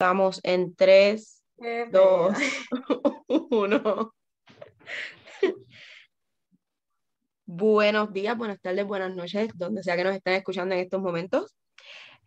[0.00, 1.42] Estamos en 3,
[1.90, 2.36] 2,
[3.26, 4.14] 1.
[7.46, 11.56] Buenos días, buenas tardes, buenas noches, donde sea que nos estén escuchando en estos momentos.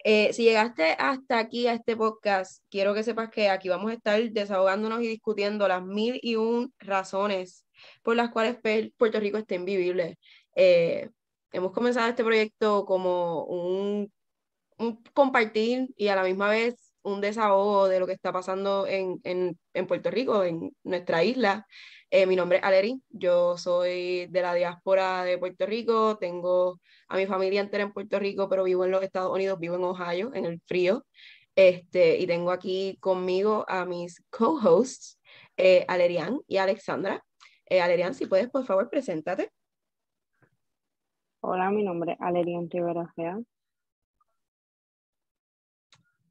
[0.04, 3.94] Eh, si llegaste hasta aquí a este podcast, quiero que sepas que aquí vamos a
[3.94, 7.66] estar desahogándonos y discutiendo las mil y un razones
[8.04, 8.58] por las cuales
[8.98, 10.20] Puerto Rico está invivible.
[10.56, 11.10] Eh,
[11.54, 14.12] hemos comenzado este proyecto como un,
[14.78, 19.20] un, compartir y a la misma vez un desahogo de lo que está pasando en,
[19.24, 21.66] en, en Puerto Rico, en nuestra isla.
[22.10, 27.18] Eh, mi nombre es Aleri, yo soy de la diáspora de Puerto Rico, tengo a
[27.18, 30.32] mi familia entera en Puerto Rico, pero vivo en los Estados Unidos, vivo en Ohio,
[30.34, 31.06] en el frío.
[31.56, 35.20] Este, y tengo aquí conmigo a mis co-hosts,
[35.58, 37.24] eh, Alerian y Alexandra.
[37.66, 39.52] Eh, Alerian, si puedes, por favor, preséntate.
[41.42, 43.40] Hola, mi nombre es Alerian Rivera Fea.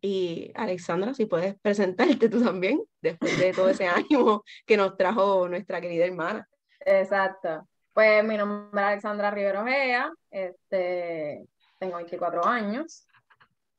[0.03, 5.49] Y Alexandra, si puedes presentarte tú también, después de todo ese ánimo que nos trajo
[5.49, 6.49] nuestra querida hermana.
[6.81, 7.69] Exacto.
[7.93, 11.47] Pues mi nombre es Alexandra Rivera Ojea, este,
[11.79, 13.07] tengo 24 años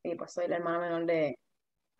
[0.04, 1.40] y pues soy la hermana menor de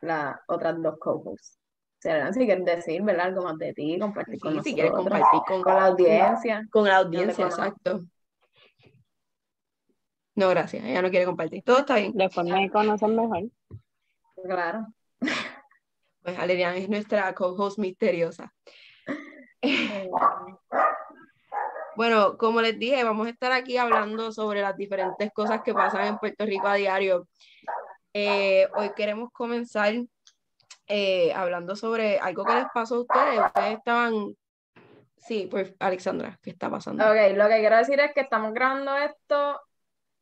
[0.02, 1.58] las otras dos co-hosts.
[2.00, 3.28] Si quieres decir, ¿verdad?
[3.28, 4.66] Algo más de ti, compartir con nosotros.
[4.66, 6.68] Si quieres compartir con, con la audiencia.
[6.72, 8.04] Con la audiencia, exacto.
[10.34, 11.64] No, gracias, ella no quiere compartir.
[11.64, 12.14] Todo está bien.
[12.16, 13.44] Después me conocen mejor.
[14.44, 14.88] Claro.
[16.22, 18.54] Pues Alerian es nuestra co-host misteriosa.
[21.96, 26.06] bueno, como les dije, vamos a estar aquí hablando sobre las diferentes cosas que pasan
[26.08, 27.28] en Puerto Rico a diario.
[28.14, 29.94] Eh, hoy queremos comenzar
[30.88, 33.40] eh, hablando sobre algo que les pasó a ustedes.
[33.40, 34.36] Ustedes estaban
[35.22, 37.04] Sí, pues Alexandra, ¿qué está pasando?
[37.04, 39.62] Ok, lo que quiero decir es que estamos grabando esto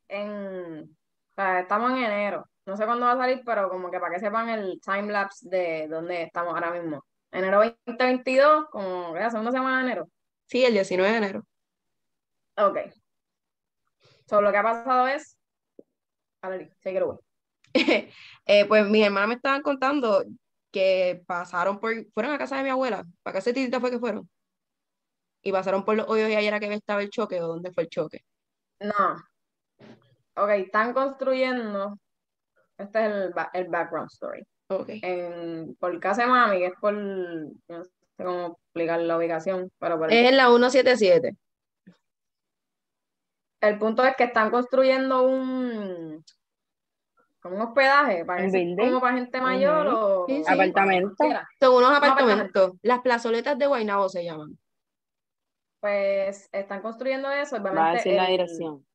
[0.09, 2.45] en, o sea, estamos en enero.
[2.65, 5.47] No sé cuándo va a salir, pero como que para que sepan el time lapse
[5.49, 7.03] de dónde estamos ahora mismo.
[7.31, 10.09] Enero 2022, como la segunda semana de enero.
[10.45, 11.45] Sí, el 19 de enero.
[12.57, 12.77] Ok.
[14.27, 15.37] So, lo que ha pasado es.
[16.41, 17.03] Ver, take it
[18.45, 20.23] eh, pues mis hermanas me estaban contando
[20.71, 21.93] que pasaron por.
[22.13, 23.05] Fueron a casa de mi abuela.
[23.21, 24.29] ¿Para qué titita fue que fueron?
[25.41, 27.83] Y pasaron por los hoyos y ayer era que estaba el choque o dónde fue
[27.83, 28.23] el choque.
[28.79, 29.15] No,
[30.35, 31.97] ok, están construyendo,
[32.79, 34.43] este es el, el background story.
[34.69, 34.99] Okay.
[35.03, 39.97] En, por casa de mami, que es por, no sé cómo explicar la ubicación, pero
[39.97, 41.35] por Es en la 177.
[43.61, 46.23] El punto es que están construyendo un,
[47.41, 48.47] como un hospedaje, para
[48.77, 51.27] como para gente mayor o apartamentos.
[51.59, 52.73] Son unos apartamentos.
[52.81, 54.57] Las plazoletas de Guaynabo se llaman.
[55.81, 57.61] Pues están construyendo eso.
[57.61, 58.85] Va a decir la dirección.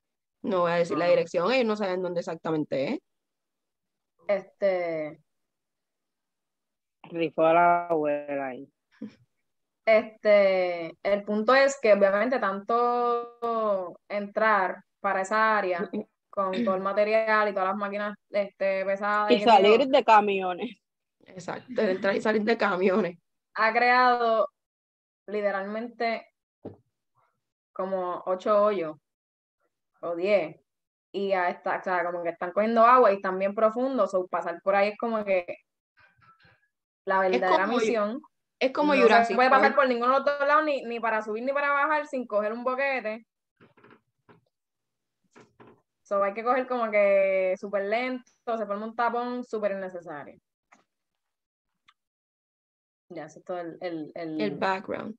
[0.43, 2.99] No voy a decir la dirección, ellos no saben dónde exactamente es.
[4.29, 5.21] Este.
[7.05, 8.71] Rifó a la abuela ahí.
[9.87, 15.91] Este, el punto es que obviamente tanto entrar para esa área
[16.31, 19.31] con todo el material y todas las máquinas este, pesadas.
[19.31, 20.79] Y, salir de camiones.
[21.27, 23.19] Exacto, entrar y salir de camiones.
[23.55, 24.49] Ha creado
[25.27, 26.27] literalmente
[27.73, 28.97] como ocho hoyos
[30.01, 30.56] o 10
[31.14, 34.26] y ya está, o sea, como que están cogiendo agua y están bien profundos, o
[34.26, 35.47] pasar por ahí es como que
[37.04, 38.20] la verdadera misión.
[38.58, 41.22] Es como no se puede pasar por ninguno de los dos lados, ni, ni para
[41.22, 43.25] subir ni para bajar sin coger un boquete.
[46.02, 50.41] So, hay que coger como que súper lento, se forma un tapón súper innecesario.
[53.10, 54.41] Ya, eso es todo el, el, el...
[54.41, 55.16] el background.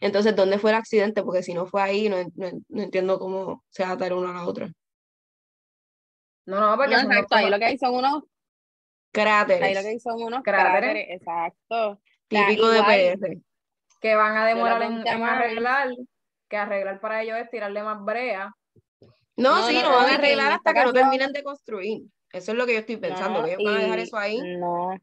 [0.00, 1.22] Entonces, ¿dónde fue el accidente?
[1.22, 4.72] Porque si no fue ahí, no, no, entiendo cómo se atar uno a la otra.
[6.48, 8.22] No, no, porque no, exacto, ahí lo que hay son unos
[9.12, 9.62] cráteres.
[9.62, 12.00] Ahí lo que hay son unos cráteres, exacto.
[12.26, 13.42] Típico de PS.
[14.00, 15.90] Que van a demorar en, arreglar,
[16.48, 18.50] que arreglar para ellos es tirarle más brea.
[19.36, 22.04] No, sí, no, van a arreglar hasta que no terminen de construir.
[22.32, 24.40] Eso es lo que yo estoy pensando, que ellos van a dejar eso ahí.
[24.58, 24.98] No,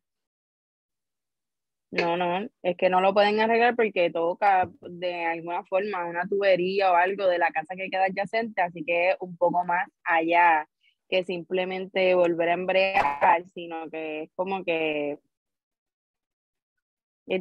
[1.92, 6.92] no, no, es que no lo pueden arreglar porque toca de alguna forma una tubería
[6.92, 10.68] o algo de la casa que queda adyacente, así que un poco más allá
[11.10, 15.20] que simplemente volver a embrear, sino que es como que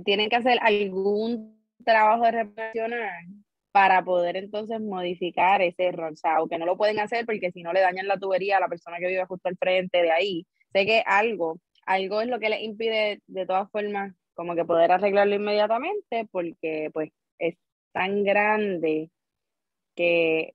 [0.05, 2.93] tienen que hacer algún trabajo de reparación
[3.73, 6.13] para poder entonces modificar ese error.
[6.13, 8.69] O aunque no lo pueden hacer porque si no le dañan la tubería a la
[8.69, 10.47] persona que vive justo al frente de ahí.
[10.73, 14.93] Sé que algo, algo es lo que les impide de todas formas como que poder
[14.93, 17.57] arreglarlo inmediatamente porque pues es
[17.93, 19.11] tan grande
[19.95, 20.54] que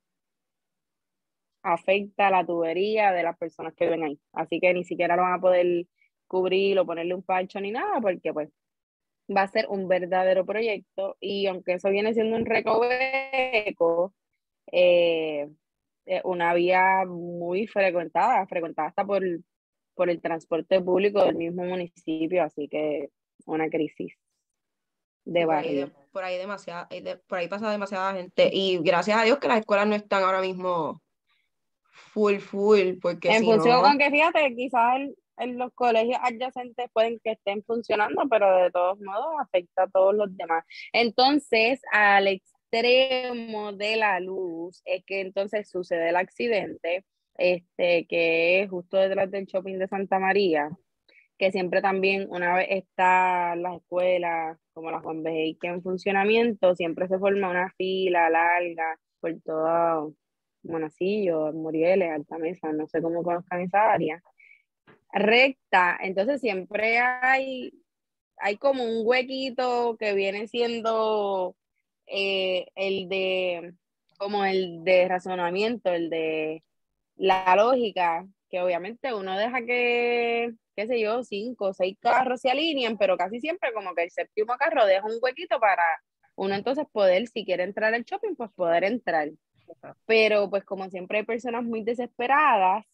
[1.73, 4.19] afecta la tubería de las personas que viven ahí.
[4.33, 5.85] Así que ni siquiera lo van a poder
[6.27, 8.49] cubrir o ponerle un pancho ni nada, porque pues
[9.35, 14.13] va a ser un verdadero proyecto y aunque eso viene siendo un recoveco,
[14.71, 15.49] eh,
[16.05, 19.23] eh, una vía muy frecuentada, frecuentada hasta por,
[19.93, 23.09] por el transporte público del mismo municipio, así que
[23.45, 24.13] una crisis
[25.25, 25.91] de barrio.
[26.11, 26.89] Por ahí, demasiada,
[27.27, 30.41] por ahí pasa demasiada gente y gracias a Dios que las escuelas no están ahora
[30.41, 31.01] mismo
[32.13, 34.99] full, full, porque en función con que fíjate, quizás
[35.37, 40.13] en los colegios adyacentes pueden que estén funcionando, pero de todos modos afecta a todos
[40.13, 40.65] los demás.
[40.93, 47.05] Entonces, al extremo de la luz es que entonces sucede el accidente,
[47.37, 50.69] este, que es justo detrás del shopping de Santa María,
[51.37, 57.07] que siempre también una vez está las escuelas como la Juan que en funcionamiento, siempre
[57.07, 60.13] se forma una fila larga por todo
[60.63, 64.21] Monacillo, Morieles, Altamesa, no sé cómo conozcan esa área,
[65.11, 67.73] recta, entonces siempre hay,
[68.37, 71.55] hay como un huequito que viene siendo
[72.07, 73.73] eh, el de,
[74.17, 76.63] como el de razonamiento, el de
[77.15, 82.49] la lógica, que obviamente uno deja que, qué sé yo, cinco o seis carros se
[82.49, 85.83] alineen, pero casi siempre como que el séptimo carro deja un huequito para
[86.35, 89.29] uno entonces poder, si quiere entrar al shopping, pues poder entrar.
[90.05, 92.85] Pero pues como siempre hay personas muy desesperadas,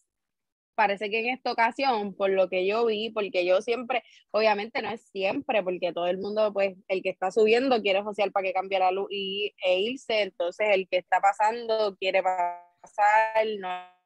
[0.76, 4.90] parece que en esta ocasión, por lo que yo vi, porque yo siempre, obviamente no
[4.90, 8.52] es siempre, porque todo el mundo, pues el que está subiendo quiere social para que
[8.52, 13.96] cambie la luz y, e irse, entonces el que está pasando quiere pasar, no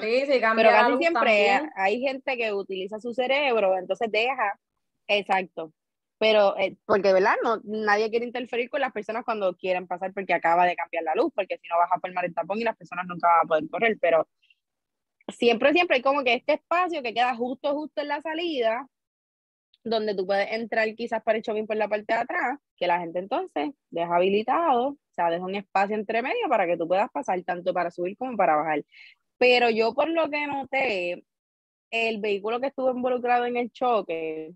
[0.00, 4.58] Sí, sí, pero casi siempre hay gente que utiliza su cerebro, entonces deja,
[5.08, 5.72] exacto,
[6.18, 10.34] pero eh, porque verdad no nadie quiere interferir con las personas cuando quieren pasar porque
[10.34, 12.76] acaba de cambiar la luz porque si no vas a formar el tapón y las
[12.76, 14.28] personas nunca van a poder correr pero
[15.28, 18.88] siempre siempre hay como que este espacio que queda justo justo en la salida
[19.84, 22.98] donde tú puedes entrar quizás para el shopping por la parte de atrás que la
[23.00, 27.10] gente entonces deja habilitado o sea deja un espacio entre medio para que tú puedas
[27.10, 28.84] pasar tanto para subir como para bajar.
[29.38, 31.24] Pero yo por lo que noté
[31.90, 34.54] el vehículo que estuvo involucrado en el choque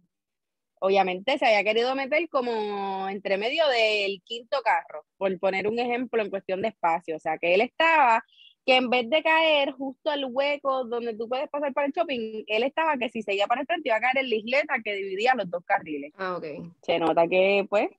[0.80, 6.22] obviamente se había querido meter como entre medio del quinto carro, por poner un ejemplo
[6.22, 7.16] en cuestión de espacio.
[7.16, 8.24] O sea, que él estaba,
[8.66, 12.44] que en vez de caer justo al hueco donde tú puedes pasar para el shopping,
[12.46, 14.94] él estaba que si seguía para el frente iba a caer en la isleta que
[14.94, 16.12] dividía los dos carriles.
[16.16, 16.44] Ah, ok.
[16.82, 17.90] Se nota que, pues,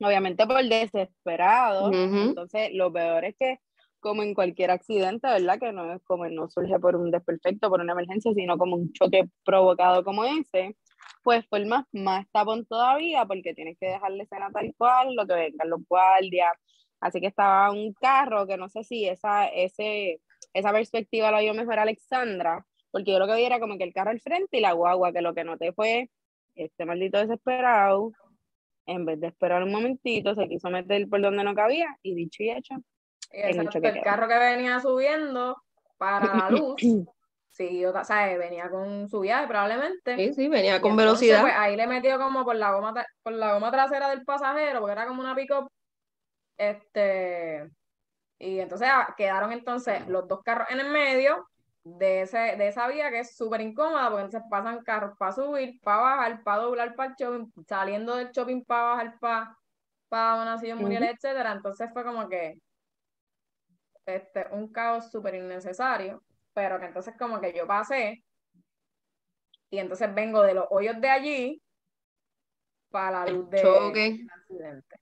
[0.00, 1.92] obviamente por desesperado.
[1.92, 3.58] Entonces, lo peor es que
[4.00, 5.58] como en cualquier accidente, ¿verdad?
[5.58, 8.92] Que no es como no surge por un desperfecto, por una emergencia, sino como un
[8.92, 10.76] choque provocado como ese
[11.22, 15.70] pues formas más tapón todavía porque tienes que dejarle escena tal cual, lo que vengan
[15.70, 16.52] los guardias.
[17.00, 20.20] Así que estaba un carro que no sé si esa, ese,
[20.52, 23.92] esa perspectiva la vio mejor Alexandra, porque yo lo que vi era como que el
[23.92, 26.10] carro al frente y la guagua, que lo que noté fue
[26.54, 28.12] este maldito desesperado,
[28.86, 32.42] en vez de esperar un momentito, se quiso meter por donde no cabía y dicho
[32.42, 32.74] y hecho.
[33.30, 35.62] El carro que venía subiendo
[35.98, 36.76] para la luz
[37.58, 40.14] Sí, o sea, venía con su viaje probablemente.
[40.16, 41.40] Sí, sí, venía con velocidad.
[41.40, 44.92] Pues, ahí le metió como por la goma por la goma trasera del pasajero, porque
[44.92, 45.50] era como una pick
[46.56, 47.68] Este,
[48.38, 51.48] y entonces ah, quedaron entonces los dos carros en el medio
[51.82, 55.80] de, ese, de esa vía que es súper incómoda, porque entonces pasan carros para subir,
[55.82, 59.58] para bajar, para doblar para el shopping, saliendo del shopping para bajar para,
[60.08, 61.50] para una silla Muriel, etcétera.
[61.50, 62.54] Entonces fue como que
[64.06, 66.22] este, un caos súper innecesario
[66.58, 68.24] pero que entonces como que yo pasé
[69.70, 71.62] y entonces vengo de los hoyos de allí
[72.90, 74.26] para la luz de choque.
[74.28, 74.96] accidente.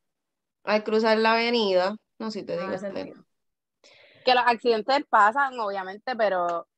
[0.65, 3.15] Al cruzar la avenida, no sé si te digo.
[4.23, 6.69] que los accidentes pasan, obviamente, pero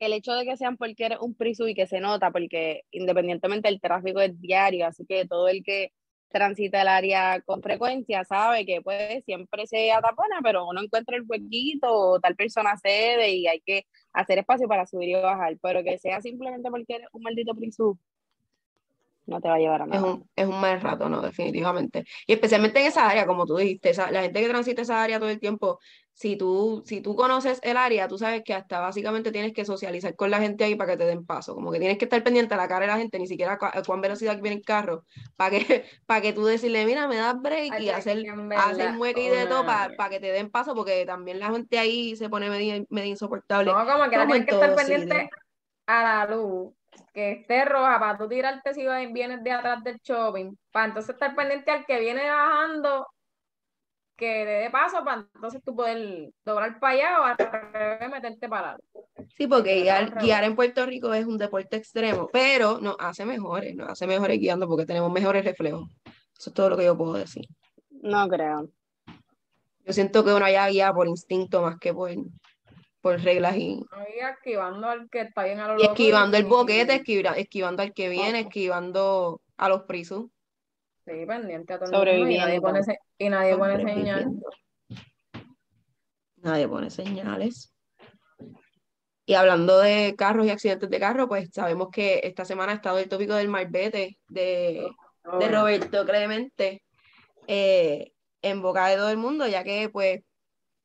[0.00, 3.68] el hecho de que sean porque eres un prisu y que se nota, porque independientemente
[3.68, 5.92] el tráfico es diario, así que todo el que
[6.32, 11.24] transita el área con frecuencia sabe que pues siempre se atapona, pero uno encuentra el
[11.28, 15.84] huequito o tal persona cede y hay que hacer espacio para subir y bajar, pero
[15.84, 17.98] que sea simplemente porque eres un maldito prisú,
[19.26, 19.98] no te va a llevar a nada.
[19.98, 22.04] Es un, es un mal rato, no, definitivamente.
[22.26, 25.30] Y especialmente en esa área, como tú dijiste, la gente que transita esa área todo
[25.30, 25.78] el tiempo,
[26.14, 30.14] si tú, si tú conoces el área, tú sabes que hasta básicamente tienes que socializar
[30.14, 32.54] con la gente ahí para que te den paso, como que tienes que estar pendiente
[32.54, 35.04] a la cara de la gente, ni siquiera a, cuán velocidad viene el carro,
[35.36, 38.24] para que, para que tú decirle, mira, me das break y hacer,
[38.56, 42.14] hacer mueque y de todo para, que te den paso, porque también la gente ahí
[42.16, 43.72] se pone medio, medio insoportable.
[43.72, 45.30] No, como que la tienes que estar pendiente
[45.86, 46.72] a la luz
[47.12, 51.34] que esté roja para tú tirarte si vienes de atrás del shopping, para entonces estar
[51.34, 53.06] pendiente al que viene bajando,
[54.22, 58.76] que le dé paso para entonces tú poder doblar para allá o al meterte para
[59.36, 63.88] Sí, porque guiar, en Puerto Rico es un deporte extremo, pero nos hace mejores, nos
[63.88, 65.88] hace mejores guiando porque tenemos mejores reflejos.
[66.38, 67.46] Eso es todo lo que yo puedo decir.
[67.90, 68.68] No creo.
[69.84, 72.10] Yo siento que uno ya guía por instinto más que por,
[73.00, 73.84] por reglas y,
[74.20, 77.92] esquivando al que está bien a lo y loco esquivando el boquete, esquiva- esquivando al
[77.92, 80.26] que viene, esquivando a los prisos.
[81.04, 83.72] Sí, pendiente a todo el mundo y nadie pone, se- y nadie pone.
[83.84, 83.86] Nadie
[86.90, 87.74] señales.
[89.24, 92.98] Y hablando de carros y accidentes de carro, pues sabemos que esta semana ha estado
[92.98, 94.90] el tópico del malvete de,
[95.38, 96.82] de Roberto Clemente
[97.46, 100.20] eh, en boca de todo el mundo, ya que pues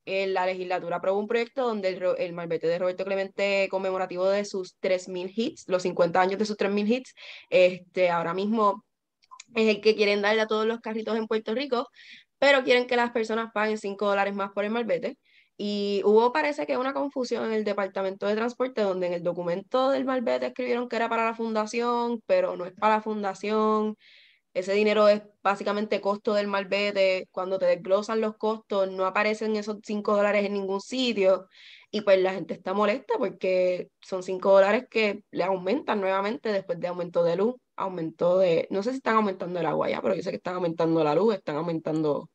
[0.05, 4.77] la legislatura aprobó un proyecto donde el, el malvete de Roberto Clemente conmemorativo de sus
[4.79, 7.13] 3.000 hits, los 50 años de sus 3.000 hits,
[7.49, 8.85] este, ahora mismo
[9.55, 11.89] es el que quieren darle a todos los carritos en Puerto Rico,
[12.39, 15.17] pero quieren que las personas paguen 5 dólares más por el malvete.
[15.57, 19.89] Y hubo, parece que una confusión en el Departamento de Transporte, donde en el documento
[19.89, 23.95] del malvete escribieron que era para la fundación, pero no es para la fundación.
[24.53, 27.27] Ese dinero es básicamente costo del malvete.
[27.31, 31.47] Cuando te desglosan los costos, no aparecen esos 5 dólares en ningún sitio.
[31.89, 36.79] Y pues la gente está molesta porque son 5 dólares que le aumentan nuevamente después
[36.79, 40.13] de aumento de luz, aumento de, no sé si están aumentando el agua ya, pero
[40.13, 42.29] yo sé que están aumentando la luz, están aumentando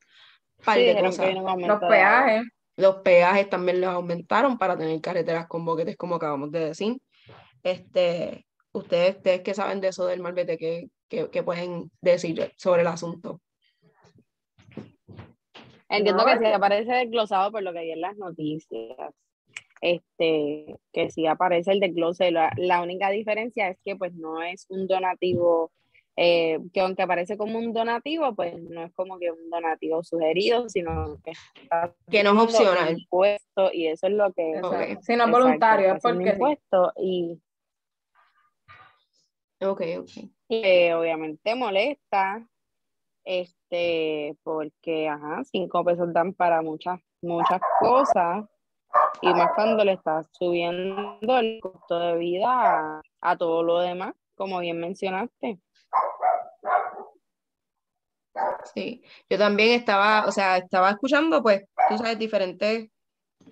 [0.65, 1.35] par Sí, de cosas.
[1.35, 2.43] Los peajes.
[2.75, 6.97] Los peajes también los aumentaron para tener carreteras con boquetes, como acabamos de decir.
[7.61, 12.81] Este, ustedes, ustedes que saben de eso del malvete, ¿qué, qué- qué pueden decir sobre
[12.81, 13.39] el asunto?
[15.89, 18.97] Entiendo No, que sí porque- aparece desglosado por lo que vi en las noticias.
[19.85, 22.31] Este, que sí aparece el desglose.
[22.31, 25.73] La, la única diferencia es que pues no es un donativo,
[26.15, 30.69] eh, que aunque aparece como un donativo, pues no es como que un donativo sugerido,
[30.69, 32.97] sino que está Que no es opcional.
[32.97, 34.93] impuesto y eso es lo que Exacto.
[34.99, 35.01] Ok.
[35.01, 37.41] Si no es voluntario, es porque impuesto y
[39.59, 40.09] Ok, ok.
[40.47, 42.47] que obviamente molesta,
[43.25, 48.45] este, porque, ajá, cinco pesos dan para muchas, muchas cosas,
[49.21, 54.59] y más cuando le estás subiendo el costo de vida a, todo lo demás, como
[54.59, 55.59] bien mencionaste.
[58.73, 62.89] Sí, yo también estaba, o sea, estaba escuchando, pues, tú sabes, diferentes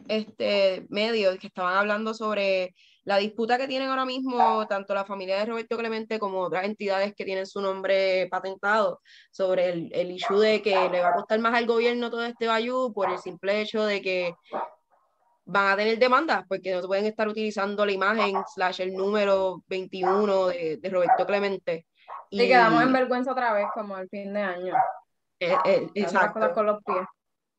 [0.08, 5.40] este, medios que estaban hablando sobre la disputa que tienen ahora mismo tanto la familia
[5.40, 10.40] de Roberto Clemente como otras entidades que tienen su nombre patentado sobre el, el issue
[10.40, 13.62] de que le va a costar más al gobierno todo este bayú por el simple
[13.62, 14.36] hecho de que
[15.46, 19.64] van a tener demandas porque no se pueden estar utilizando la imagen slash el número
[19.68, 21.86] 21 de, de Roberto Clemente.
[22.30, 24.74] Y quedamos en vergüenza otra vez, como el fin de año.
[25.40, 26.54] eh, eh, exacto.
[26.54, 27.06] con los pies.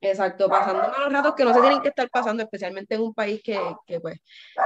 [0.00, 3.40] Exacto, pasando malos ratos que no se tienen que estar pasando, especialmente en un país
[3.42, 4.16] que, que pues,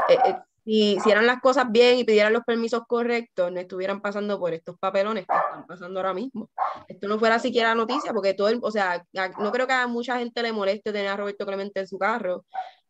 [0.08, 4.38] eh, eh, si hicieran las cosas bien y pidieran los permisos correctos, no estuvieran pasando
[4.38, 6.48] por estos papelones que están pasando ahora mismo.
[6.88, 9.04] Esto no fuera siquiera noticia, porque todo el, o sea,
[9.38, 12.46] no creo que a mucha gente le moleste tener a Roberto Clemente en su carro.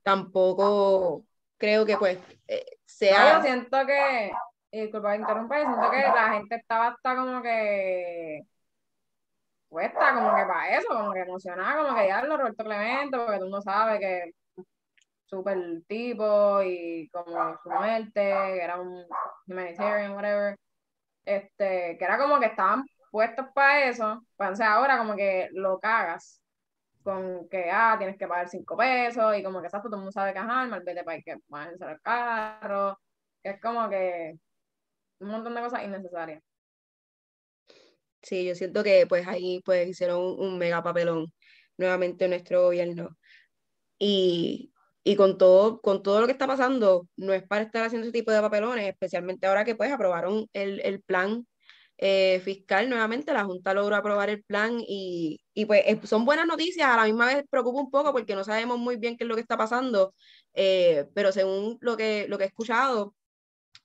[0.07, 1.25] Tampoco
[1.59, 4.31] creo que pues eh, No, sea yo siento que,
[4.71, 8.43] disculpa que interrumpa, yo siento que la gente estaba hasta como que
[9.69, 13.49] puesta como que para eso, como que emocionada, como que diablo Roberto Clemente, porque tú
[13.49, 14.31] no sabes que
[15.25, 15.59] súper
[15.89, 19.05] tipo y como su muerte, que era un
[19.49, 20.57] humanitarian, whatever,
[21.25, 24.23] este, que era como que estaban puestos para eso,
[24.55, 26.41] sea, ahora como que lo cagas
[27.07, 30.13] con que, ah, tienes que pagar cinco pesos y como que exacto, todo el mundo
[30.13, 33.01] sabe que, ajá, el malvete para que van a el carro,
[33.41, 34.35] que es como que
[35.21, 36.43] un montón de cosas innecesarias.
[38.23, 41.33] Sí, yo siento que pues ahí pues hicieron un, un mega papelón
[41.79, 43.17] nuevamente nuestro gobierno.
[44.01, 44.73] Y,
[45.05, 48.13] y con todo, con todo lo que está pasando, no es para estar haciendo ese
[48.13, 51.47] tipo de papelones, especialmente ahora que pues aprobaron el, el plan
[51.99, 56.89] eh, fiscal nuevamente, la Junta logró aprobar el plan y, y pues son buenas noticias,
[56.89, 59.35] a la misma vez preocupa un poco porque no sabemos muy bien qué es lo
[59.35, 60.15] que está pasando,
[60.55, 63.15] eh, pero según lo que, lo que he escuchado,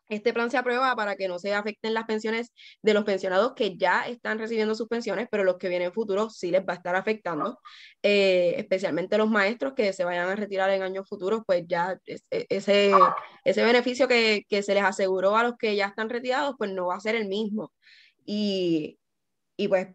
[0.09, 2.51] este plan se aprueba para que no se afecten las pensiones
[2.81, 6.29] de los pensionados que ya están recibiendo sus pensiones, pero los que vienen en futuro
[6.29, 7.57] sí les va a estar afectando,
[8.03, 12.45] eh, especialmente los maestros que se vayan a retirar en años futuros, pues ya e-
[12.49, 12.99] ese,
[13.45, 16.87] ese beneficio que, que se les aseguró a los que ya están retirados, pues no
[16.87, 17.71] va a ser el mismo.
[18.25, 18.99] Y,
[19.57, 19.87] y pues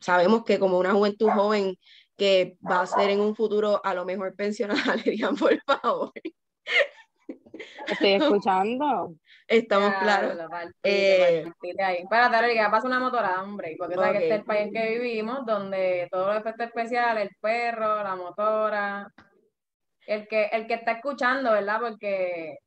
[0.00, 1.76] sabemos que como una juventud joven
[2.16, 6.12] que va a ser en un futuro a lo mejor pensionada, le digan por favor,
[7.86, 9.14] Estoy escuchando.
[9.46, 10.38] estamos claros.
[10.82, 11.44] Eh.
[11.62, 14.46] Espérate, Ari, que va a pasar una motora, hombre, porque sabes que este es el
[14.46, 19.12] país en que vivimos, donde todos los efectos especiales, el perro, la motora,
[20.06, 21.80] el que, el que está escuchando, ¿verdad?
[21.80, 22.58] Porque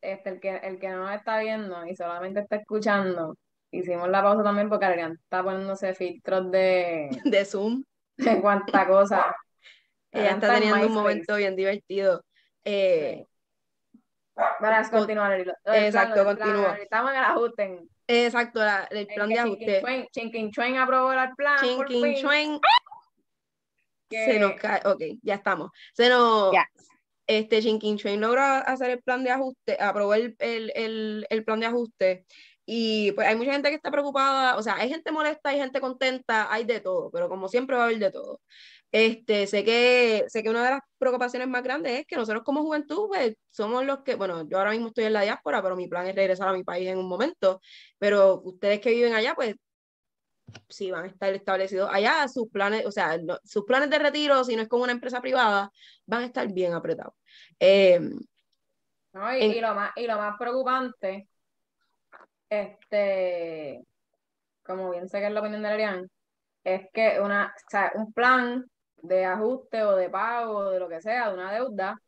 [0.00, 3.36] este, el que, el que no nos está viendo y solamente está escuchando,
[3.72, 7.82] hicimos la pausa también porque Adrián está poniéndose filtros de, de Zoom.
[8.16, 9.34] de cuánta cosa.
[10.12, 12.24] Ella está en teniendo un momento bien divertido.
[12.64, 13.24] Eh,
[14.34, 15.32] Para continuar.
[15.32, 16.74] el- el Exacto, plan- continúa.
[16.82, 17.78] Estamos en el ajuste.
[18.08, 19.82] exacto, la- el plan de ajuste.
[20.10, 21.58] Chinquinchuen aprobó el plan.
[21.76, 22.60] por Chin, fin, chin, chuen.
[24.08, 25.70] que- Se nos cae, ok, ya estamos.
[25.94, 26.66] Se nos, Ya.
[27.28, 31.60] este Chinkin Chain logró hacer el plan de ajuste, aprobó el, el, el, el plan
[31.60, 32.24] de ajuste.
[32.72, 35.80] Y pues hay mucha gente que está preocupada, o sea, hay gente molesta, hay gente
[35.80, 38.40] contenta, hay de todo, pero como siempre va a haber de todo.
[38.92, 42.62] Este, sé que, sé que una de las preocupaciones más grandes es que nosotros como
[42.62, 45.88] juventud, pues, somos los que, bueno, yo ahora mismo estoy en la diáspora, pero mi
[45.88, 47.60] plan es regresar a mi país en un momento,
[47.98, 49.56] pero ustedes que viven allá, pues,
[50.68, 54.44] sí van a estar establecidos allá, sus planes, o sea, no- sus planes de retiro,
[54.44, 55.70] si no es como una empresa privada,
[56.06, 57.14] van a estar bien apretados.
[57.58, 58.00] Eh,
[59.12, 61.28] No, y, En- y lo más, y lo más preocupante,
[62.50, 63.82] este,
[64.62, 66.10] como bien sé que es la opinión de Arián,
[66.64, 68.66] es que una, o sea, un plan
[68.98, 71.98] de ajuste o de pago o de lo que sea, de una deuda,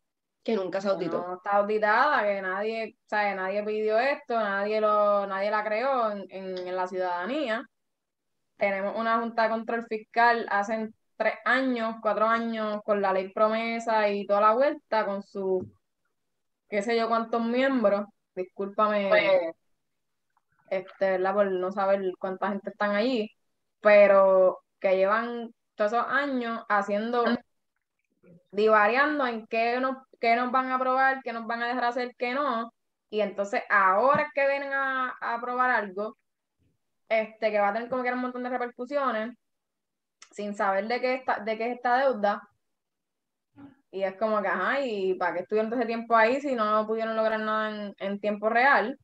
[0.43, 1.25] que nunca se auditó.
[1.27, 6.11] no está auditada, que nadie, o sea, nadie pidió esto, nadie lo, nadie la creó
[6.11, 7.65] en, en, en la ciudadanía.
[8.57, 14.09] Tenemos una junta de control fiscal hace tres años, cuatro años, con la ley promesa
[14.09, 15.73] y toda la vuelta, con su
[16.69, 18.07] qué sé yo cuántos miembros.
[18.35, 19.55] Discúlpame,
[20.73, 21.35] este, ¿verdad?
[21.35, 23.31] Por no saber cuánta gente están allí,
[23.81, 27.25] pero que llevan todos esos años haciendo,
[28.51, 32.35] divariando en qué nos, qué van a aprobar, qué nos van a dejar hacer, qué
[32.35, 32.73] no.
[33.11, 36.17] Y entonces ahora que vienen a, a aprobar algo,
[37.09, 39.37] este, que va a tener como que un montón de repercusiones,
[40.31, 42.49] sin saber de qué está, de qué es esta deuda.
[43.91, 46.87] Y es como que, ajá, ¿y para qué estuvieron todo ese tiempo ahí si no
[46.87, 48.99] pudieron lograr nada en, en tiempo real?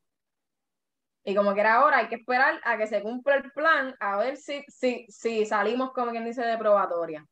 [1.29, 4.17] Y como que era ahora, hay que esperar a que se cumpla el plan, a
[4.17, 7.27] ver si, si, si salimos, como quien dice, de probatoria.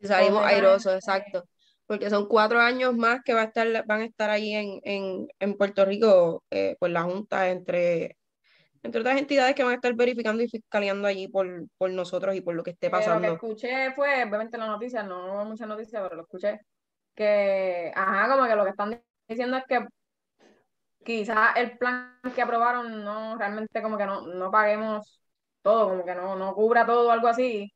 [0.00, 1.44] Y salimos airosos, exacto.
[1.86, 5.28] Porque son cuatro años más que va a estar, van a estar ahí en, en,
[5.38, 8.16] en Puerto Rico, eh, pues la Junta, entre,
[8.82, 11.46] entre otras entidades que van a estar verificando y fiscaleando allí por,
[11.78, 13.32] por nosotros y por lo que esté Eh, lo que pasando.
[13.34, 16.60] escuché fue, obviamente las noticias, no hubo muchas noticias, pero lo escuché,
[17.14, 19.86] que, ajá, como que lo que están diciendo es que
[21.06, 25.20] quizás el plan que aprobaron no, realmente como que no, no paguemos
[25.62, 27.72] todo, como que no, no cubra todo o algo así,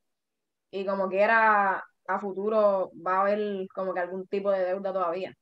[0.70, 5.34] y como quiera a futuro va a haber como que algún tipo de deuda todavía.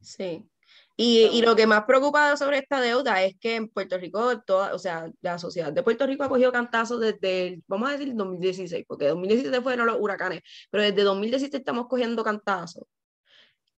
[0.00, 0.48] Sí.
[0.96, 4.74] Y, y lo que más preocupa sobre esta deuda es que en Puerto Rico, toda,
[4.74, 8.14] o sea, la sociedad de Puerto Rico ha cogido cantazos desde, el- vamos a decir,
[8.14, 12.84] 2016, porque 2017 fueron los huracanes, pero desde 2017 estamos cogiendo cantazos.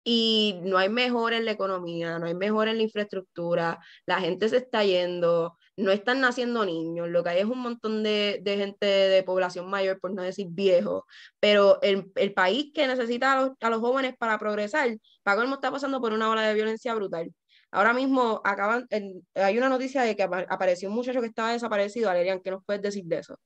[0.08, 4.48] Y no hay mejor en la economía, no hay mejor en la infraestructura, la gente
[4.48, 8.86] se está yendo, no están naciendo niños, lo que hay es un montón de, gente
[8.86, 11.06] de población mayor, por no decir viejo,
[11.40, 16.30] pero el, país que necesita a los, jóvenes para progresar, Paco está pasando por una
[16.30, 17.34] ola de violencia brutal.
[17.72, 18.86] Ahora mismo acaban,
[19.34, 22.08] hay una noticia de que apa- apareció un muchacho que estaba desaparecido.
[22.08, 23.36] Alerian, ¿qué nos puedes decir de eso?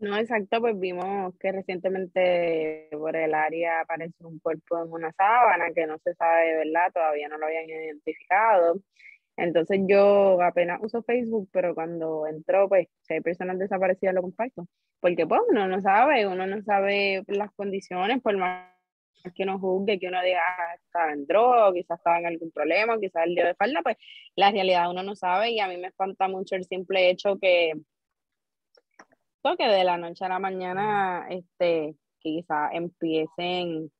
[0.00, 5.70] No, exacto, pues vimos que recientemente por el área apareció un cuerpo en una sábana
[5.72, 8.80] que no se sabe verdad, todavía no lo habían identificado.
[9.36, 14.66] Entonces yo apenas uso Facebook, pero cuando entro, pues si hay personas desaparecidas lo comparto,
[15.00, 18.72] porque pues uno no sabe, uno no sabe las condiciones, por más
[19.36, 22.98] que uno juzgue, que uno diga, "Ah, estaba en droga, quizás estaba en algún problema,
[23.00, 23.96] quizás el día de falda, pues
[24.36, 27.72] la realidad uno no sabe y a mí me espanta mucho el simple hecho que
[29.56, 33.92] que de la noche a la mañana, este, quizá empiecen,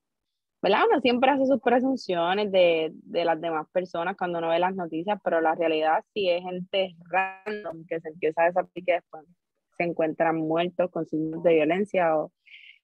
[0.63, 0.81] ¿verdad?
[0.91, 5.21] Uno siempre hace sus presunciones de, de las demás personas cuando uno ve las noticias,
[5.23, 9.25] pero la realidad sí es gente random que se empieza a desaparecer y que después
[9.77, 12.33] se encuentran muertos con signos de violencia o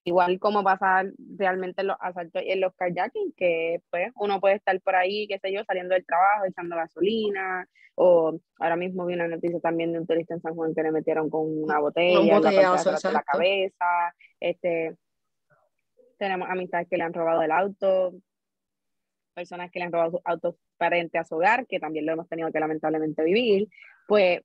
[0.04, 1.04] igual como pasa
[1.36, 5.26] realmente en los asaltos y en los kayaking, que pues uno puede estar por ahí,
[5.28, 9.92] qué sé yo, saliendo del trabajo, echando gasolina, o ahora mismo vi una noticia también
[9.92, 12.84] de un turista en San Juan que le metieron con una botella la de atrás
[12.84, 13.20] de la exacto.
[13.32, 14.96] cabeza, este,
[16.18, 18.14] tenemos amistades que le han robado el auto,
[19.34, 22.28] personas que le han robado sus autos frente a su hogar, que también lo hemos
[22.28, 23.68] tenido que lamentablemente vivir,
[24.08, 24.40] pues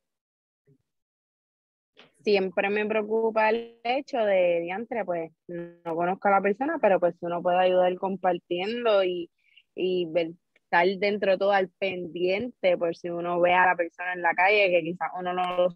[2.26, 7.16] siempre me preocupa el hecho de, diantre, pues no conozco a la persona, pero pues
[7.22, 9.32] uno puede ayudar compartiendo y,
[9.76, 14.14] y ver- estar dentro de todo al pendiente por si uno ve a la persona
[14.14, 15.68] en la calle, que quizás uno no,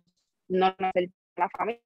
[0.50, 1.82] no conoce a la familia,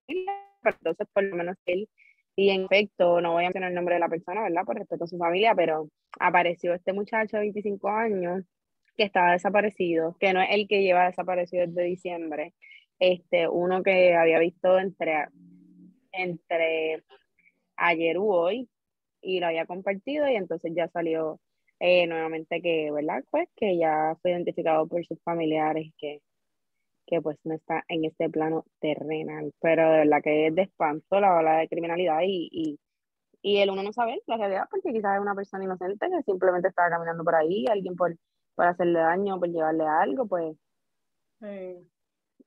[0.63, 1.89] pero entonces por lo menos él
[2.35, 4.63] Y en efecto, no voy a mencionar el nombre de la persona, ¿verdad?
[4.65, 8.43] Por respeto a su familia, pero apareció este muchacho de 25 años
[8.97, 12.53] que estaba desaparecido, que no es el que lleva desaparecido desde diciembre.
[12.99, 15.27] Este, uno que había visto entre,
[16.11, 17.03] entre
[17.75, 18.69] ayer u hoy
[19.21, 21.39] y lo había compartido y entonces ya salió
[21.79, 23.23] eh, nuevamente que, ¿verdad?
[23.29, 26.21] Pues que ya fue identificado por sus familiares que,
[27.07, 31.19] que pues no está en este plano terrenal, pero de verdad que es de espanto
[31.19, 32.79] la ola de criminalidad y, y,
[33.41, 36.69] y el uno no sabe la realidad porque quizás es una persona inocente que simplemente
[36.69, 38.15] estaba caminando por ahí, alguien por,
[38.55, 40.57] por hacerle daño, por llevarle algo, pues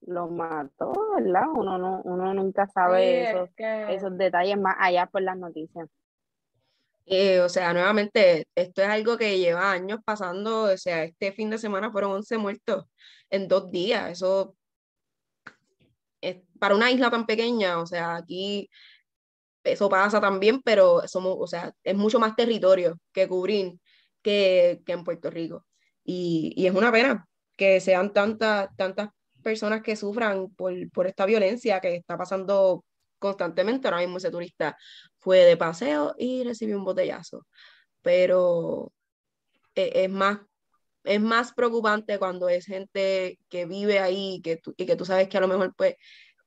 [0.02, 1.44] lo mató, ¿verdad?
[1.54, 5.88] Uno, no, uno nunca sabe esos, esos detalles más allá por las noticias.
[7.06, 11.50] Eh, o sea, nuevamente, esto es algo que lleva años pasando, o sea, este fin
[11.50, 12.84] de semana fueron 11 muertos
[13.30, 14.56] en dos días, eso
[16.20, 18.68] es para una isla tan pequeña, o sea, aquí
[19.62, 23.74] eso pasa también, pero somos, o sea, es mucho más territorio que cubrir
[24.22, 25.66] que, que en Puerto Rico.
[26.04, 29.10] Y, y, es una pena que sean tantas, tantas
[29.46, 32.84] personas que sufran por, por esta violencia que está pasando
[33.20, 33.86] constantemente.
[33.86, 34.76] Ahora mismo ese turista
[35.20, 37.46] fue de paseo y recibió un botellazo.
[38.02, 38.92] Pero
[39.76, 40.40] e, es, más,
[41.04, 45.38] es más preocupante cuando es gente que vive ahí que y que tú sabes que
[45.38, 45.94] a lo mejor pues,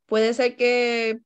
[0.06, 1.20] puede ser que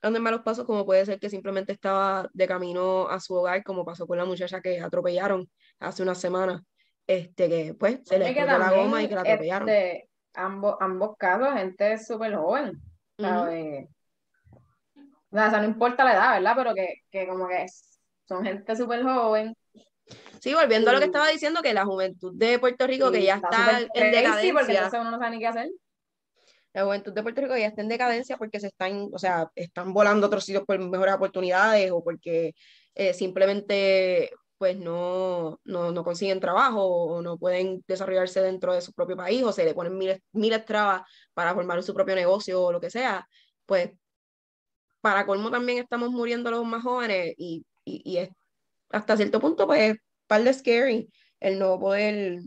[0.00, 3.84] ande malos pasos, como puede ser que simplemente estaba de camino a su hogar, como
[3.84, 5.50] pasó con la muchacha que atropellaron
[5.80, 6.62] hace unas semanas,
[7.08, 9.68] este, que pues se le explotó la goma y que la atropellaron.
[9.68, 10.07] Este,
[10.38, 12.80] ambos, ambos casos, gente súper joven,
[15.30, 16.52] o sea, no importa la edad, ¿verdad?
[16.56, 17.66] Pero que, que como que
[18.26, 19.54] son gente súper joven.
[20.40, 23.34] Sí, volviendo a lo que estaba diciendo, que la juventud de Puerto Rico, que ya
[23.36, 24.52] está, en decadencia.
[24.54, 25.70] porque entonces uno no sabe ni qué hacer.
[26.72, 29.92] La juventud de Puerto Rico ya está en decadencia porque se están, o sea, están
[29.92, 32.54] volando otros sitios por mejores oportunidades o porque
[32.94, 38.92] eh, simplemente pues no, no, no, consiguen trabajo o no pueden desarrollarse dentro de su
[38.92, 42.72] propio país o se le ponen miles, miles trabas para formar su propio negocio o
[42.72, 43.26] lo que sea,
[43.66, 43.92] pues
[45.00, 48.30] para colmo también estamos muriendo los más jóvenes y, y, es
[48.90, 51.08] hasta cierto punto, pues, par de scary
[51.40, 52.40] el no poder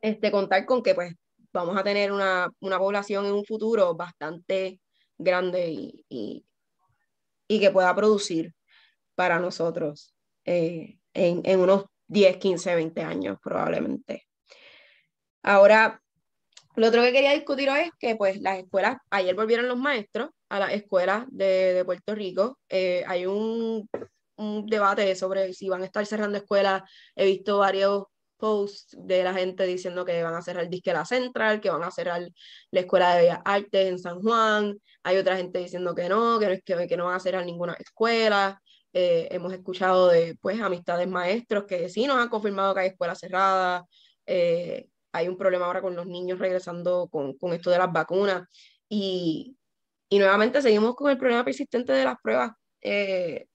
[0.00, 1.14] este, contar con que, pues,
[1.52, 4.80] vamos a tener una, una población en un futuro bastante
[5.18, 6.46] grande y, y,
[7.48, 8.54] y que pueda producir
[9.14, 10.15] para nosotros
[10.46, 14.26] eh, en, en unos 10, 15, 20 años probablemente.
[15.42, 16.00] Ahora,
[16.76, 20.30] lo otro que quería discutir hoy es que pues las escuelas, ayer volvieron los maestros
[20.50, 22.58] a las escuelas de, de Puerto Rico.
[22.68, 23.88] Eh, hay un,
[24.66, 26.82] debate sobre si van a estar cerrando escuelas.
[27.14, 28.04] He visto varios
[28.36, 31.90] posts de la gente diciendo que van a cerrar disque La Central, que van a
[31.90, 32.20] cerrar
[32.70, 34.78] la Escuela de Bellas Artes en San Juan.
[35.02, 37.72] Hay otra gente diciendo que no, que no, que, que no van a cerrar ninguna
[37.74, 38.60] escuela.
[38.98, 43.18] Eh, hemos escuchado de pues amistades maestros que sí nos han confirmado que hay escuelas
[43.18, 43.82] cerradas.
[44.24, 48.48] Eh, hay un problema ahora con los niños regresando con, con esto de las vacunas
[48.88, 49.54] y,
[50.08, 53.48] y, nuevamente seguimos con el problema persistente de las pruebas eh,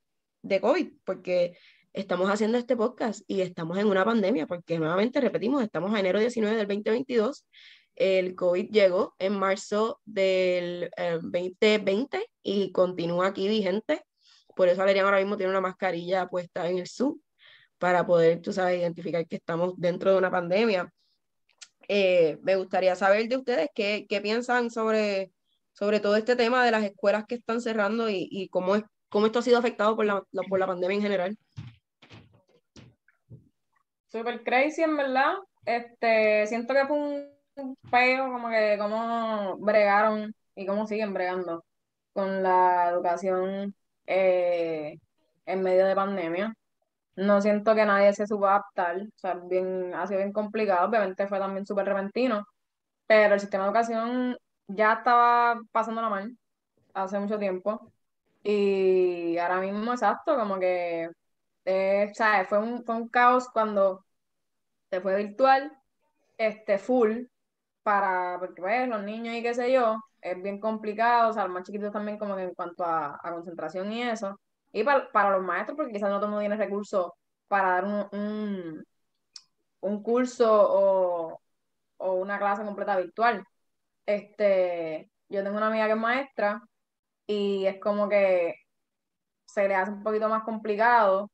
[0.43, 1.57] de COVID, porque
[1.91, 6.19] estamos haciendo este podcast y estamos en una pandemia, porque nuevamente repetimos, estamos a enero
[6.19, 7.47] 19 del 2022,
[7.95, 10.91] el COVID llegó en marzo del
[11.23, 14.03] 2020 eh, y continúa aquí vigente,
[14.61, 17.19] por eso Valerian ahora mismo tiene una mascarilla puesta en el Zoom
[17.79, 20.93] para poder, tú sabes, identificar que estamos dentro de una pandemia.
[21.87, 25.31] Eh, me gustaría saber de ustedes qué, qué, piensan sobre,
[25.71, 29.39] sobre todo este tema de las escuelas que están cerrando y, cómo, es, cómo esto
[29.39, 31.37] ha sido afectado por la, por la pandemia en general.
[34.11, 35.33] Super crazy, en verdad.
[35.65, 36.97] Este, siento que fue
[37.55, 41.65] un peo, como que cómo bregaron y cómo siguen bregando
[42.13, 43.73] con la educación
[44.11, 44.97] eh,
[45.45, 46.53] en medio de pandemia.
[47.15, 50.87] No siento que nadie se suba a adaptar, o sea, bien, ha sido bien complicado,
[50.89, 52.45] obviamente fue también súper repentino,
[53.07, 56.37] pero el sistema de educación ya estaba pasando la mal
[56.93, 57.91] hace mucho tiempo
[58.43, 61.09] y ahora mismo, exacto, como que,
[61.65, 62.47] eh, ¿sabes?
[62.49, 64.05] Fue un, fue un caos cuando
[64.91, 65.71] se fue virtual,
[66.37, 67.25] este, full,
[67.83, 71.53] para, porque pues los niños y qué sé yo, es bien complicado, o sea, los
[71.53, 74.39] más chiquitos también como que en cuanto a, a concentración y eso,
[74.71, 77.11] y para, para los maestros, porque quizás no todo el mundo tiene recursos
[77.47, 78.83] para dar un,
[79.81, 81.41] un, curso o,
[81.97, 83.43] o, una clase completa virtual.
[84.05, 86.61] Este, yo tengo una amiga que es maestra
[87.27, 88.55] y es como que
[89.45, 91.29] se le hace un poquito más complicado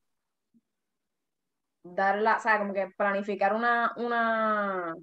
[1.84, 4.96] darla, o sea, como que planificar una, una,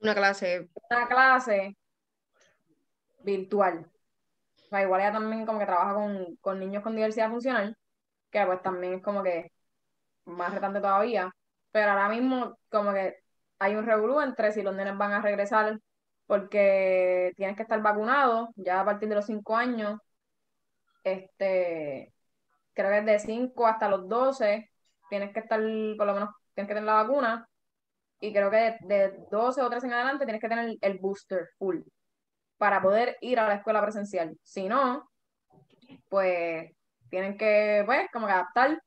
[0.00, 0.68] una clase.
[0.90, 1.76] Una clase
[3.26, 3.90] virtual.
[4.72, 7.76] igual ella también como que trabaja con, con niños con diversidad funcional,
[8.30, 9.52] que pues también es como que
[10.26, 11.32] más retante todavía,
[11.72, 13.16] pero ahora mismo como que
[13.58, 15.78] hay un revolú entre si los nenes van a regresar
[16.26, 20.00] porque tienes que estar vacunado ya a partir de los 5 años,
[21.04, 22.12] este,
[22.74, 24.70] creo que de 5 hasta los 12,
[25.10, 25.60] tienes que estar,
[25.96, 27.48] por lo menos, tienes que tener la vacuna,
[28.20, 31.80] y creo que de, 12 o 13 en adelante tienes que tener el booster full
[32.58, 34.36] para poder ir a la escuela presencial.
[34.42, 35.08] Si no,
[36.08, 36.72] pues
[37.10, 38.80] tienen que, pues, como adaptar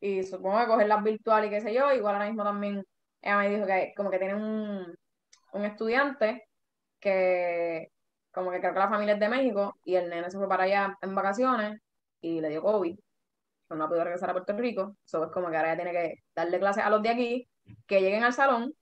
[0.00, 1.92] y supongo que coger las virtuales y qué sé yo.
[1.92, 2.84] Igual ahora mismo también
[3.22, 4.94] ella me dijo que como que tiene un,
[5.52, 6.48] un estudiante
[7.00, 7.88] que
[8.32, 10.64] como que creo que la familia es de México y el nene se fue para
[10.64, 11.80] allá en vacaciones
[12.20, 12.98] y le dio COVID.
[13.68, 14.96] Pues no ha podido regresar a Puerto Rico.
[15.06, 17.48] Eso es como que ahora ya tiene que darle clases a los de aquí
[17.86, 18.74] que lleguen al salón,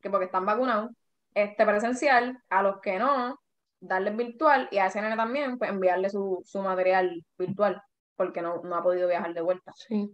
[0.00, 0.90] que porque están vacunados,
[1.34, 3.38] este presencial, a los que no,
[3.80, 7.82] darles virtual y a ese nene también, pues enviarle su, su material virtual,
[8.16, 9.72] porque no, no ha podido viajar de vuelta.
[9.74, 10.10] Sí.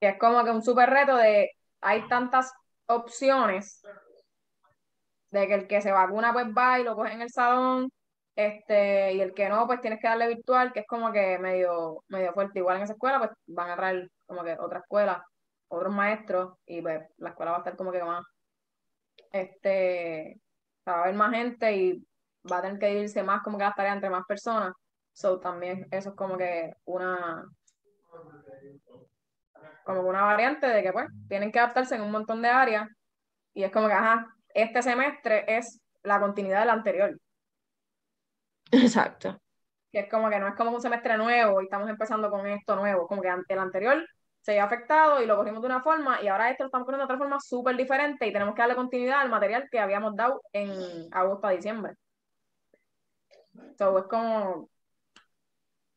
[0.00, 2.52] Que es como que un súper reto de, hay tantas
[2.86, 3.82] opciones
[5.30, 7.90] de que el que se vacuna pues va y lo coge en el salón,
[8.34, 12.02] este, y el que no, pues tienes que darle virtual, que es como que medio,
[12.08, 12.60] medio fuerte.
[12.60, 15.26] Igual en esa escuela, pues van a traer como que otra escuela,
[15.68, 18.24] otros maestros, y pues la escuela va a estar como que más,
[19.32, 20.40] este,
[20.88, 22.06] va a haber más gente y
[22.50, 24.72] va a tener que irse más como que las tareas entre más personas.
[25.12, 27.44] So también eso es como que una
[29.84, 32.88] como una variante de que pues tienen que adaptarse en un montón de áreas
[33.54, 37.18] y es como que ajá, este semestre es la continuidad del anterior.
[38.70, 39.38] Exacto.
[39.90, 42.76] Que es como que no es como un semestre nuevo y estamos empezando con esto
[42.76, 44.02] nuevo, como que el anterior
[44.40, 47.06] se ha afectado y lo cogimos de una forma y ahora esto lo estamos poniendo
[47.06, 50.40] de otra forma súper diferente y tenemos que darle continuidad al material que habíamos dado
[50.52, 51.94] en agosto a diciembre.
[53.76, 54.70] So, es como,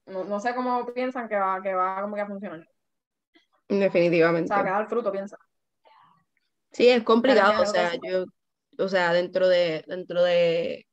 [0.08, 2.68] no, sé cómo piensan que va, que va como que a funcionar.
[3.68, 4.52] Definitivamente.
[4.52, 5.38] O sea, que da el fruto, piensa.
[6.72, 8.26] Sí, es complicado, o sea, yo,
[8.78, 10.86] o sea, dentro de, dentro de,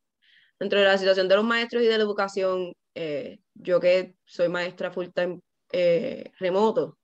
[0.58, 4.48] dentro de la situación de los maestros y de la educación, eh, yo que soy
[4.48, 5.40] maestra full time
[5.72, 6.98] eh, remoto,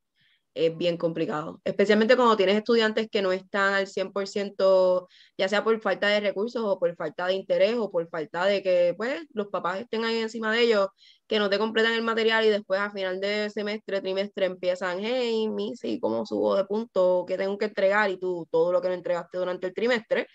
[0.59, 5.07] es bien complicado, especialmente cuando tienes estudiantes que no están al 100%,
[5.38, 8.61] ya sea por falta de recursos o por falta de interés o por falta de
[8.61, 10.88] que pues, los papás estén ahí encima de ellos,
[11.29, 15.49] que no te completan el material y después a final de semestre, trimestre empiezan, hey,
[15.49, 17.25] Missy, ¿cómo subo de punto?
[17.29, 18.11] ¿Qué tengo que entregar?
[18.11, 20.27] Y tú todo lo que no entregaste durante el trimestre,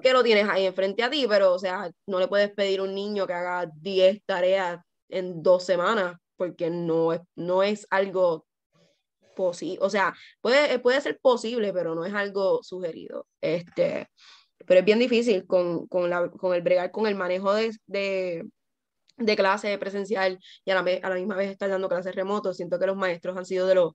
[0.00, 2.84] que lo tienes ahí enfrente a ti, pero o sea, no le puedes pedir a
[2.84, 8.45] un niño que haga 10 tareas en dos semanas porque no es, no es algo
[9.36, 13.26] posible, o sea, puede, puede ser posible, pero no es algo sugerido.
[13.40, 14.08] Este,
[14.66, 18.44] pero es bien difícil con, con, la, con el bregar, con el manejo de, de,
[19.16, 22.56] de clase presencial y a la, a la misma vez estar dando clases remotos.
[22.56, 23.92] Siento que los maestros han sido de los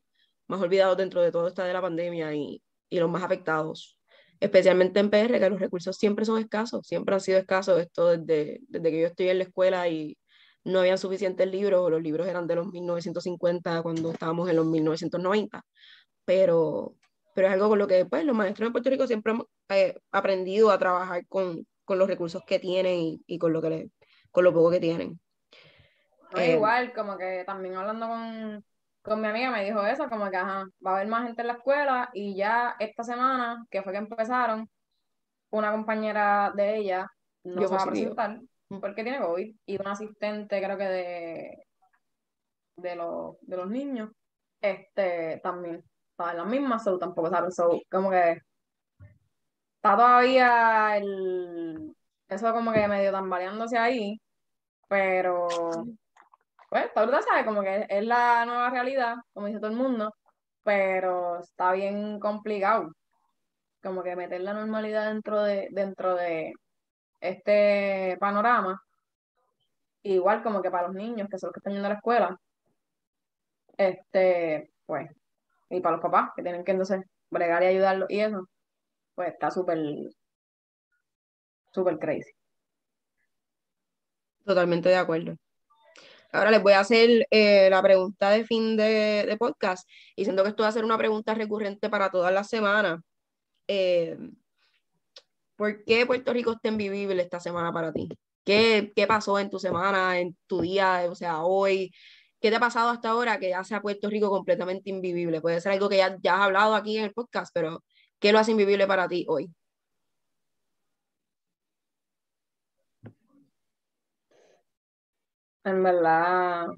[0.47, 3.97] más olvidados dentro de todo esta de la pandemia y, y los más afectados
[4.41, 8.60] especialmente en PR, que los recursos siempre son escasos, siempre han sido escasos, esto desde,
[8.67, 10.17] desde que yo estoy en la escuela y
[10.63, 14.65] no habían suficientes libros, o los libros eran de los 1950 cuando estábamos en los
[14.65, 15.63] 1990,
[16.26, 16.93] pero,
[17.34, 20.00] pero es algo con lo que pues, los maestros de Puerto Rico siempre han eh,
[20.12, 23.91] aprendido a trabajar con, con, los recursos que tienen y, y, con, lo que le,
[24.32, 25.19] con lo poco que tienen.
[26.36, 28.65] Eh, igual, como que también hablando con,
[29.02, 31.47] con mi amiga me dijo eso, como que ajá, va a haber más gente en
[31.47, 34.69] la escuela y ya esta semana, que fue que empezaron,
[35.50, 37.12] una compañera de ella
[37.43, 38.39] no se va a presentar
[38.79, 41.67] porque tiene COVID y un asistente creo que de,
[42.77, 44.10] de, los, de los niños
[44.62, 48.38] este también estaba en las mismas, so tampoco saben, so como que
[49.75, 51.95] está todavía el
[52.29, 54.21] eso como que medio tambaleándose ahí,
[54.88, 55.47] pero
[56.69, 60.13] pues verdad sabe como que es la nueva realidad, como dice todo el mundo,
[60.63, 62.91] pero está bien complicado
[63.84, 66.53] como que meter la normalidad dentro de dentro de
[67.21, 68.84] este panorama,
[70.03, 72.39] igual como que para los niños, que son los que están yendo a la escuela,
[73.77, 75.10] este, pues,
[75.69, 78.49] y para los papás, que tienen que entonces bregar y ayudarlos y eso,
[79.15, 79.79] pues está súper,
[81.71, 82.31] súper crazy.
[84.43, 85.38] Totalmente de acuerdo.
[86.34, 90.49] Ahora les voy a hacer eh, la pregunta de fin de, podcast y siento que
[90.49, 93.01] esto va a ser una pregunta recurrente para todas las semanas.
[93.67, 94.17] Eh,
[95.62, 98.10] ¿Por qué Puerto Rico está invivible esta semana para ti?
[98.43, 101.91] ¿Qué, ¿Qué pasó en tu semana, en tu día, o sea, hoy?
[102.39, 105.39] ¿Qué te ha pasado hasta ahora que hace a Puerto Rico completamente invivible?
[105.39, 107.84] Puede ser algo que ya, ya has hablado aquí en el podcast, pero
[108.19, 109.54] ¿qué lo hace invivible para ti hoy?
[115.63, 116.69] En verdad,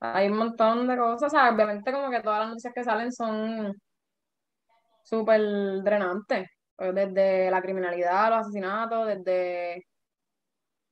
[0.00, 3.74] hay un montón de cosas, obviamente como que todas las noticias que salen son
[5.10, 5.40] súper
[5.82, 9.84] drenantes, pues, desde la criminalidad, los asesinatos, desde,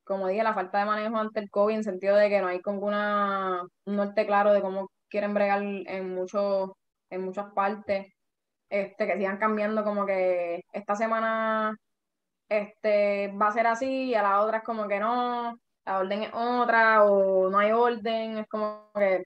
[0.04, 2.61] como dije, la falta de manejo ante el COVID, en sentido de que no hay
[2.62, 6.72] como una, un norte claro de cómo quieren bregar en, muchos
[7.11, 8.12] en muchas partes,
[8.70, 11.76] este, que sigan cambiando como que esta semana
[12.48, 16.24] este, va a ser así y a la otra es como que no, la orden
[16.24, 19.24] es otra o no hay orden, es como que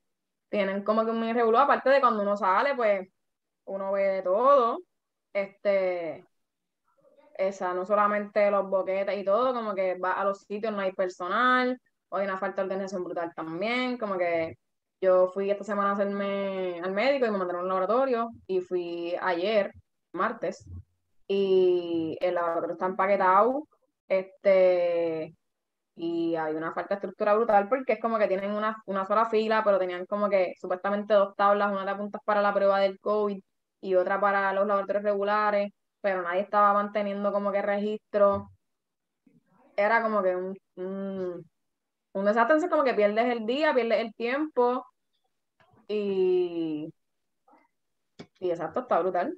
[0.51, 3.09] tienen como que un mini regulado, aparte de cuando uno sale, pues
[3.65, 4.79] uno ve de todo,
[5.33, 6.27] este,
[7.37, 10.93] esa, no solamente los boquetes y todo, como que va a los sitios, no hay
[10.93, 14.57] personal, hay una falta de organización brutal también, como que
[15.01, 19.15] yo fui esta semana a hacerme al médico y me mandaron al laboratorio y fui
[19.21, 19.73] ayer,
[20.13, 20.69] martes,
[21.27, 23.67] y el laboratorio está empaquetado,
[24.09, 25.35] este,
[25.97, 29.27] y hay una falta de estructura brutal porque es como que tienen una, una sola
[29.27, 32.99] fila, pero tenían como que supuestamente dos tablas, una de apuntas para la prueba del
[33.01, 33.43] COVID
[33.83, 38.49] y otra para los laboratorios regulares, pero nadie estaba manteniendo como que registro.
[39.77, 41.51] Era como que un, un,
[42.13, 44.87] un desastre, entonces como que pierdes el día, pierdes el tiempo
[45.89, 46.93] y,
[48.39, 49.37] y exacto, está brutal.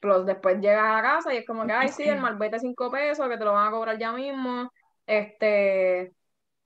[0.00, 2.90] Plus, después llegas a la casa y es como que, ay, sí, el malvete cinco
[2.90, 4.70] pesos, que te lo van a cobrar ya mismo.
[5.06, 6.12] Este,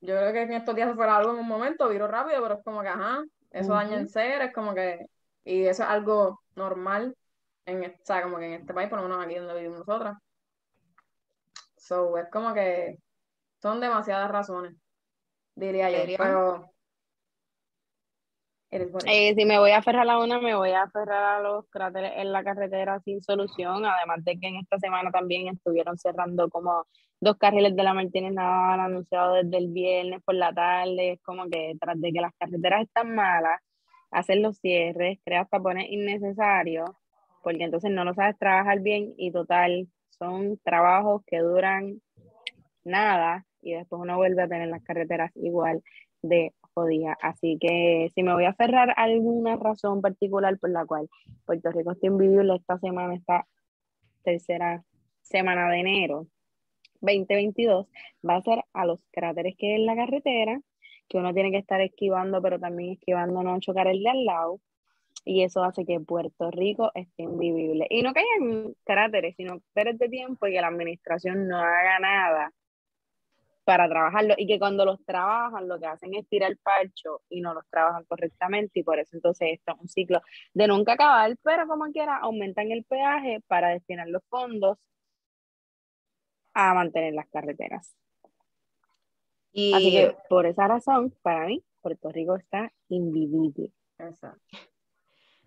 [0.00, 2.54] yo creo que en estos días se fuera algo en un momento, viro rápido, pero
[2.56, 5.06] es como que, ajá, eso daña en ser, es como que,
[5.48, 7.16] y eso es algo normal
[7.64, 10.18] en, o sea, como que en este país, por lo menos aquí donde vivimos nosotras.
[11.76, 12.98] So, es como que
[13.60, 14.74] son demasiadas razones,
[15.54, 16.70] diría yo, pero
[19.06, 22.12] eh, si me voy a aferrar a una, me voy a aferrar a los cráteres
[22.16, 26.84] en la carretera sin solución, además de que en esta semana también estuvieron cerrando como
[27.20, 31.48] dos carriles de la Martínez Naval anunciado desde el viernes por la tarde, es como
[31.48, 33.58] que tras de que las carreteras están malas,
[34.10, 36.90] hacer los cierres, crea tapones innecesarios,
[37.42, 42.00] porque entonces no lo sabes trabajar bien y total, son trabajos que duran
[42.84, 45.82] nada y después uno vuelve a tener las carreteras igual
[46.22, 47.16] de jodida.
[47.20, 51.08] Así que si me voy a aferrar alguna razón particular por la cual
[51.44, 53.46] Puerto Rico está invivible esta semana, esta
[54.22, 54.84] tercera
[55.22, 56.26] semana de enero
[57.00, 57.86] 2022,
[58.28, 60.60] va a ser a los cráteres que hay en la carretera,
[61.08, 64.60] que uno tiene que estar esquivando, pero también esquivando no chocar el de al lado.
[65.24, 67.86] Y eso hace que Puerto Rico esté invivible.
[67.90, 71.98] Y no que haya cráteres, sino cráteres de tiempo y que la administración no haga
[72.00, 72.52] nada
[73.68, 77.42] para trabajarlo y que cuando los trabajan lo que hacen es tirar el parcho y
[77.42, 80.22] no los trabajan correctamente y por eso entonces esto es un ciclo
[80.54, 84.78] de nunca acabar, pero como quiera aumentan el peaje para destinar los fondos
[86.54, 87.94] a mantener las carreteras.
[89.52, 93.72] Y Así que por esa razón, para mí, Puerto Rico está invivible.
[93.98, 94.58] Exacto.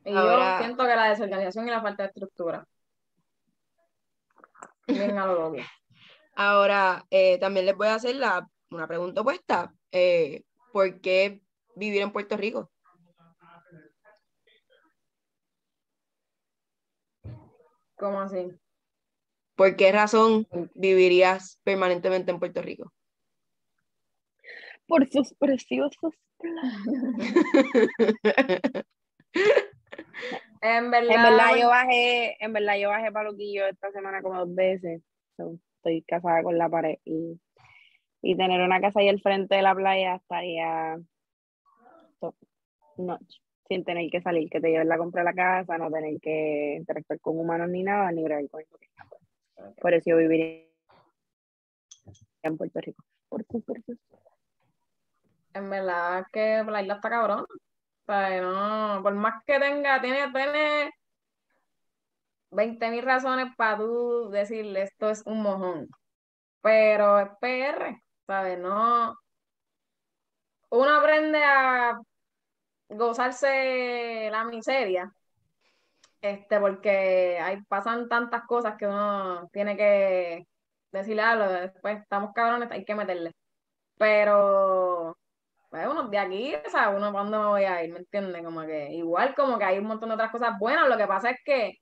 [0.03, 2.67] Y yo siento que la desorganización y la falta de estructura.
[4.87, 5.53] Venga, lo
[6.35, 9.73] Ahora, eh, también les voy a hacer la, una pregunta opuesta.
[9.91, 11.41] Eh, ¿Por qué
[11.75, 12.71] vivir en Puerto Rico?
[17.95, 18.51] ¿Cómo así?
[19.55, 22.91] ¿Por qué razón vivirías permanentemente en Puerto Rico?
[24.91, 26.13] Por sus preciosos
[30.61, 34.53] en verdad, en verdad yo bajé, en verdad yo bajé paloquillo esta semana como dos
[34.53, 35.01] veces
[35.77, 37.39] estoy casada con la pared y,
[38.35, 40.99] tener una casa ahí al frente de la playa estaría
[42.19, 42.35] top
[42.97, 43.37] notch,
[43.69, 46.75] sin tener que salir, que te lleven la compra a la casa, no tener que
[46.79, 48.61] interactuar con humanos ni nada, ni bregar con.
[49.79, 50.65] Por eso yo viviría
[52.43, 53.05] en Puerto Rico.
[53.29, 53.45] Por,
[55.53, 57.45] en verdad que la isla está cabrón.
[59.03, 60.91] por más que tenga, tiene, tiene
[62.51, 65.87] 20 mil razones para tú decirle esto es un mojón.
[66.61, 68.59] Pero es PR, ¿sabes?
[68.59, 69.15] No.
[70.69, 71.99] Uno aprende a
[72.89, 75.11] gozarse la miseria.
[76.21, 80.45] Este, porque hay, pasan tantas cosas que uno tiene que
[80.91, 83.33] decirle algo, después estamos cabrones, hay que meterle.
[83.97, 84.80] Pero,
[85.71, 88.43] bueno, pues, de aquí, o sea, uno cuando me voy a ir, ¿me entiendes?
[88.43, 91.31] Como que, igual como que hay un montón de otras cosas buenas, lo que pasa
[91.31, 91.77] es que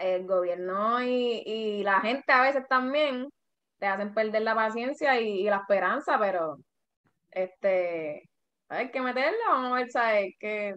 [0.00, 3.28] el gobierno y, la gente a veces también
[3.78, 6.58] te hacen perder la paciencia y, la esperanza, pero
[7.30, 8.28] este
[8.68, 10.34] hay que meterla, vamos a ver, ¿sabes?
[10.38, 10.74] Que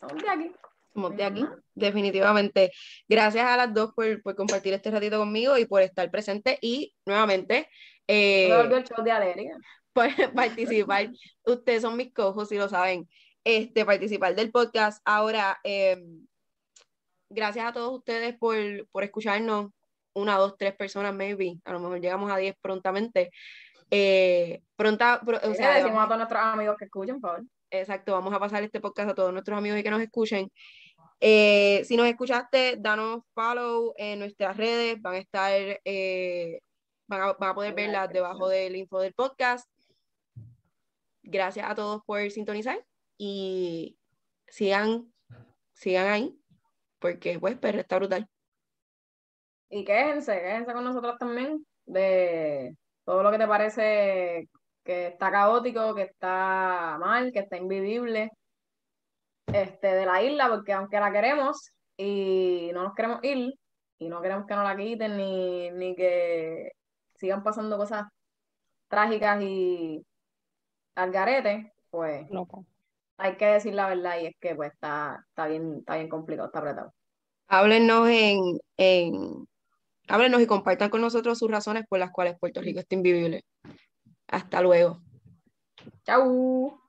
[0.00, 0.52] somos de aquí.
[0.94, 2.72] Somos de aquí, definitivamente.
[3.08, 6.58] Gracias a las dos por, por compartir este ratito conmigo y por estar presente.
[6.62, 7.68] Y nuevamente,
[8.08, 9.50] Eh, el show de.
[9.96, 11.10] Pues, participar.
[11.44, 13.08] Ustedes son mis cojos, si lo saben.
[13.42, 15.00] Este, participar del podcast.
[15.04, 15.96] Ahora, eh,
[17.30, 18.56] gracias a todos ustedes por,
[18.92, 19.70] por escucharnos.
[20.14, 21.58] Una, dos, tres personas, maybe.
[21.64, 23.30] A lo mejor llegamos a diez prontamente.
[23.90, 27.46] Eh, pronta, pro- o O sea, decimos a todos nuestros amigos que escuchen, por favor.
[27.70, 30.50] Exacto, vamos a pasar este podcast a todos nuestros amigos y que nos escuchen.
[31.20, 35.52] Eh, si nos escuchaste, danos follow en nuestras redes, van a estar,
[35.84, 36.60] eh,
[37.06, 39.68] van, a, van a poder verlas debajo del info del podcast.
[41.28, 42.78] Gracias a todos por sintonizar
[43.18, 43.98] y
[44.46, 45.12] sigan,
[45.74, 46.40] sigan ahí,
[47.00, 48.28] porque pues PR está brutal.
[49.68, 54.48] Y quéjense, quéjense con nosotros también de todo lo que te parece
[54.84, 58.30] que está caótico, que está mal, que está invivible
[59.46, 63.52] este, de la isla, porque aunque la queremos y no nos queremos ir,
[63.98, 66.70] y no queremos que nos la quiten, ni, ni que
[67.16, 68.04] sigan pasando cosas
[68.88, 70.06] trágicas y
[70.96, 72.26] al garete, pues
[73.18, 76.48] hay que decir la verdad y es que pues está, está bien, está bien complicado,
[76.48, 76.92] está apretado.
[77.48, 79.46] Háblenos en, en,
[80.08, 83.44] háblenos y compartan con nosotros sus razones por las cuales Puerto Rico está invivible.
[84.26, 85.00] Hasta luego.
[86.04, 86.80] Chau.